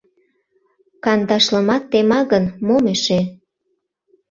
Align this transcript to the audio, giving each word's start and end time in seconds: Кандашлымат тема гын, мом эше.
Кандашлымат 1.03 1.83
тема 1.91 2.19
гын, 2.31 2.43
мом 2.67 2.83
эше. 2.93 3.19